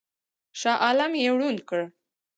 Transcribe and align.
شاه 0.59 0.77
عالم 0.85 1.11
یې 1.21 1.29
ړوند 1.39 1.59
کړ. 1.69 1.81